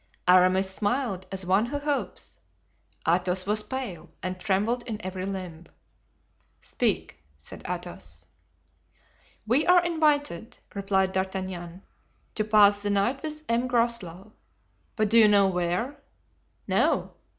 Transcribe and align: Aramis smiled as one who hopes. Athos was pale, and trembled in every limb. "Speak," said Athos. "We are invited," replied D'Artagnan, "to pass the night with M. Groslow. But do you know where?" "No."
Aramis 0.27 0.67
smiled 0.73 1.27
as 1.31 1.45
one 1.45 1.67
who 1.67 1.77
hopes. 1.77 2.39
Athos 3.07 3.45
was 3.45 3.61
pale, 3.61 4.09
and 4.23 4.39
trembled 4.39 4.81
in 4.89 4.97
every 5.05 5.27
limb. 5.27 5.67
"Speak," 6.59 7.23
said 7.37 7.61
Athos. 7.69 8.25
"We 9.45 9.67
are 9.67 9.85
invited," 9.85 10.57
replied 10.73 11.11
D'Artagnan, 11.11 11.83
"to 12.33 12.43
pass 12.43 12.81
the 12.81 12.89
night 12.89 13.21
with 13.21 13.43
M. 13.47 13.67
Groslow. 13.67 14.33
But 14.95 15.11
do 15.11 15.19
you 15.19 15.27
know 15.27 15.45
where?" 15.45 15.99
"No." 16.67 17.11